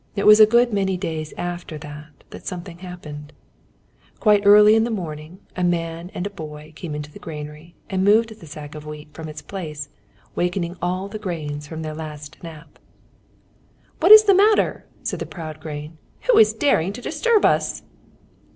It 0.15 0.25
was 0.25 0.39
a 0.39 0.47
good 0.47 0.73
many 0.73 0.97
days 0.97 1.31
after 1.37 1.77
that, 1.77 2.23
that 2.31 2.47
something 2.47 2.79
happened. 2.79 3.33
Quite 4.19 4.43
early 4.47 4.73
in 4.73 4.83
the 4.83 4.89
morning, 4.89 5.41
a 5.55 5.63
man 5.63 6.09
and 6.15 6.25
a 6.25 6.31
boy 6.31 6.73
came 6.75 6.95
into 6.95 7.11
the 7.11 7.19
granary, 7.19 7.75
and 7.87 8.03
moved 8.03 8.39
the 8.39 8.47
sack 8.47 8.73
of 8.73 8.87
wheat 8.87 9.13
from 9.13 9.29
its 9.29 9.43
place, 9.43 9.89
wakening 10.33 10.75
all 10.81 11.07
the 11.07 11.19
grains 11.19 11.67
from 11.67 11.83
their 11.83 11.93
last 11.93 12.41
nap. 12.41 12.79
"What 13.99 14.11
is 14.11 14.23
the 14.23 14.33
matter?" 14.33 14.87
said 15.03 15.19
the 15.19 15.27
proud 15.27 15.59
grain. 15.59 15.99
"Who 16.21 16.39
is 16.39 16.51
daring 16.51 16.93
to 16.93 17.01
disturb 17.03 17.45
us?" 17.45 17.83